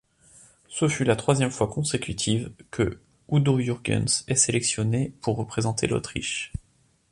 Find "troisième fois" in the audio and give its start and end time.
1.15-1.67